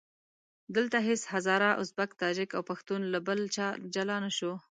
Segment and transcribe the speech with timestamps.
[0.75, 4.53] دلته هېڅ هزاره، ازبک، تاجک او پښتون له بل چا جلا نه شو.